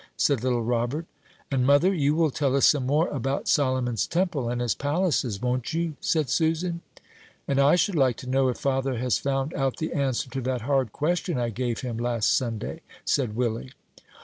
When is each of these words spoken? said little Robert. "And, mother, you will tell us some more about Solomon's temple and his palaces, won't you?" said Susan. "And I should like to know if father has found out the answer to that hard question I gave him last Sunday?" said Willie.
said 0.17 0.43
little 0.43 0.63
Robert. 0.63 1.05
"And, 1.51 1.63
mother, 1.63 1.93
you 1.93 2.15
will 2.15 2.31
tell 2.31 2.55
us 2.55 2.65
some 2.65 2.87
more 2.87 3.07
about 3.09 3.47
Solomon's 3.47 4.07
temple 4.07 4.49
and 4.49 4.59
his 4.59 4.73
palaces, 4.73 5.39
won't 5.39 5.73
you?" 5.75 5.95
said 6.01 6.27
Susan. 6.31 6.81
"And 7.47 7.59
I 7.59 7.75
should 7.75 7.93
like 7.93 8.17
to 8.17 8.27
know 8.27 8.49
if 8.49 8.57
father 8.57 8.97
has 8.97 9.19
found 9.19 9.53
out 9.53 9.77
the 9.77 9.93
answer 9.93 10.27
to 10.31 10.41
that 10.41 10.61
hard 10.61 10.91
question 10.91 11.37
I 11.37 11.49
gave 11.51 11.81
him 11.81 11.97
last 11.99 12.35
Sunday?" 12.35 12.81
said 13.05 13.35
Willie. 13.35 13.73